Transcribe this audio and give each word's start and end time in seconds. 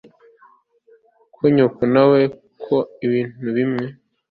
ko 1.33 1.43
nyoko 1.55 1.81
nawe 1.93 2.19
akora 2.53 2.85
ibintu 3.05 3.47
bimwe 3.57 3.85